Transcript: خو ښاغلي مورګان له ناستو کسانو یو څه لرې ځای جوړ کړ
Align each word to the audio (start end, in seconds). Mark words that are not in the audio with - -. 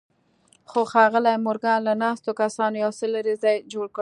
خو 0.69 0.81
ښاغلي 0.91 1.33
مورګان 1.45 1.79
له 1.87 1.93
ناستو 2.03 2.31
کسانو 2.41 2.77
یو 2.83 2.91
څه 2.99 3.05
لرې 3.13 3.35
ځای 3.43 3.55
جوړ 3.73 3.85
کړ 3.95 3.99